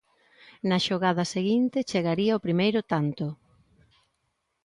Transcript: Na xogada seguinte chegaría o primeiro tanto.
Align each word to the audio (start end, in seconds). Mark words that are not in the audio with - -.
Na 0.69 0.77
xogada 0.87 1.23
seguinte 1.35 1.87
chegaría 1.89 2.37
o 2.37 2.43
primeiro 2.45 2.79
tanto. 2.91 3.25